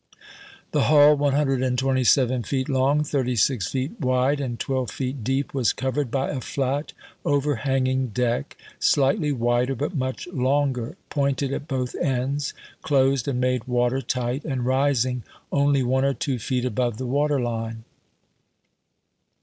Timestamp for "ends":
11.97-12.55